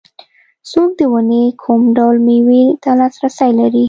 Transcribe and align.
څوک 0.71 0.89
د 0.99 1.01
ونې 1.13 1.43
کوم 1.61 1.81
ډول 1.97 2.15
مېوې 2.25 2.63
ته 2.83 2.89
لاسرسی 2.99 3.51
لري. 3.59 3.79